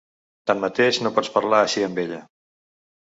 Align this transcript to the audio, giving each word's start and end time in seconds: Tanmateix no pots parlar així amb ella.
Tanmateix 0.51 0.99
no 1.07 1.11
pots 1.19 1.31
parlar 1.37 1.59
així 1.67 1.85
amb 1.89 2.05
ella. 2.05 2.21